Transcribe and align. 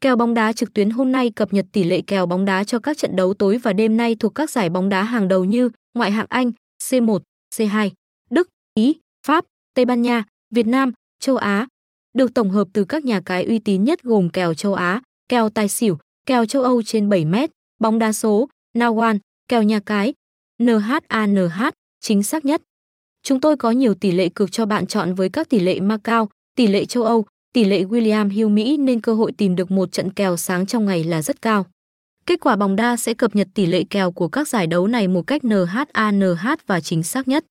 Kèo 0.00 0.16
bóng 0.16 0.34
đá 0.34 0.52
trực 0.52 0.74
tuyến 0.74 0.90
hôm 0.90 1.12
nay 1.12 1.30
cập 1.30 1.52
nhật 1.52 1.66
tỷ 1.72 1.84
lệ 1.84 2.00
kèo 2.00 2.26
bóng 2.26 2.44
đá 2.44 2.64
cho 2.64 2.78
các 2.78 2.98
trận 2.98 3.16
đấu 3.16 3.34
tối 3.34 3.58
và 3.58 3.72
đêm 3.72 3.96
nay 3.96 4.14
thuộc 4.14 4.34
các 4.34 4.50
giải 4.50 4.70
bóng 4.70 4.88
đá 4.88 5.02
hàng 5.02 5.28
đầu 5.28 5.44
như 5.44 5.70
ngoại 5.94 6.10
hạng 6.10 6.26
Anh, 6.28 6.52
C1, 6.82 7.18
C2, 7.54 7.90
Đức, 8.30 8.48
Ý, 8.74 8.96
Pháp, 9.26 9.44
Tây 9.74 9.84
Ban 9.84 10.02
Nha, 10.02 10.24
Việt 10.54 10.66
Nam, 10.66 10.92
châu 11.20 11.36
Á. 11.36 11.66
Được 12.14 12.34
tổng 12.34 12.50
hợp 12.50 12.68
từ 12.72 12.84
các 12.84 13.04
nhà 13.04 13.20
cái 13.24 13.44
uy 13.44 13.58
tín 13.58 13.84
nhất 13.84 14.02
gồm 14.02 14.30
kèo 14.30 14.54
châu 14.54 14.74
Á, 14.74 15.02
kèo 15.28 15.48
tài 15.48 15.68
xỉu, 15.68 15.98
kèo 16.26 16.46
châu 16.46 16.62
Âu 16.62 16.82
trên 16.82 17.08
7 17.08 17.24
mét, 17.24 17.50
bóng 17.80 17.98
đá 17.98 18.12
số, 18.12 18.48
Nawan, 18.76 19.18
kèo 19.48 19.62
nhà 19.62 19.80
cái, 19.86 20.14
NHANH, 20.62 21.70
chính 22.00 22.22
xác 22.22 22.44
nhất. 22.44 22.62
Chúng 23.22 23.40
tôi 23.40 23.56
có 23.56 23.70
nhiều 23.70 23.94
tỷ 23.94 24.10
lệ 24.10 24.28
cược 24.28 24.52
cho 24.52 24.66
bạn 24.66 24.86
chọn 24.86 25.14
với 25.14 25.28
các 25.28 25.48
tỷ 25.48 25.60
lệ 25.60 25.80
Macau, 25.80 26.28
tỷ 26.56 26.66
lệ 26.66 26.84
châu 26.84 27.04
Âu, 27.04 27.26
tỷ 27.52 27.64
lệ 27.64 27.84
William 27.84 28.30
Hill 28.30 28.48
Mỹ 28.48 28.76
nên 28.76 29.00
cơ 29.00 29.14
hội 29.14 29.32
tìm 29.32 29.56
được 29.56 29.70
một 29.70 29.92
trận 29.92 30.10
kèo 30.10 30.36
sáng 30.36 30.66
trong 30.66 30.86
ngày 30.86 31.04
là 31.04 31.22
rất 31.22 31.42
cao. 31.42 31.66
Kết 32.26 32.40
quả 32.40 32.56
bóng 32.56 32.76
đa 32.76 32.96
sẽ 32.96 33.14
cập 33.14 33.36
nhật 33.36 33.48
tỷ 33.54 33.66
lệ 33.66 33.84
kèo 33.90 34.12
của 34.12 34.28
các 34.28 34.48
giải 34.48 34.66
đấu 34.66 34.86
này 34.86 35.08
một 35.08 35.22
cách 35.26 35.42
NHANH 35.44 36.46
và 36.66 36.80
chính 36.80 37.02
xác 37.02 37.28
nhất. 37.28 37.44